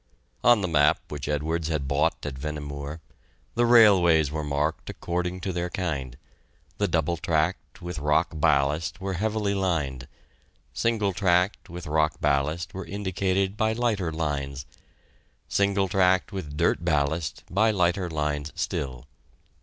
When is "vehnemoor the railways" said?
2.33-4.31